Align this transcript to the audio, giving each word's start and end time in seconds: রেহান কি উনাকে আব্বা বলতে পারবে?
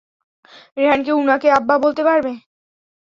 রেহান 0.77 0.99
কি 1.05 1.11
উনাকে 1.13 1.47
আব্বা 1.51 1.75
বলতে 1.77 2.01
পারবে? 2.07 2.31